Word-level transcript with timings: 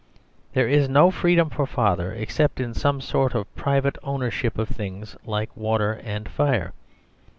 There 0.53 0.67
is 0.67 0.89
no 0.89 1.11
freedom 1.11 1.51
for 1.51 1.67
Father 1.67 2.11
except 2.11 2.59
in 2.59 2.73
some 2.73 3.01
sort 3.01 3.35
of 3.35 3.55
private 3.55 3.99
ownership 4.01 4.57
of 4.57 4.67
things 4.67 5.15
like 5.27 5.55
water 5.55 5.91
and 6.03 6.27
fire. 6.27 6.73